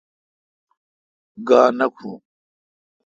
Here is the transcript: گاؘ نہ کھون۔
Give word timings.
گاؘ 1.47 1.69
نہ 1.77 1.87
کھون۔ 1.95 2.17